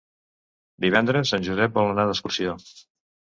Divendres 0.85 1.33
en 1.37 1.45
Josep 1.49 1.77
vol 1.79 1.91
anar 1.91 2.05
d'excursió. 2.11 2.57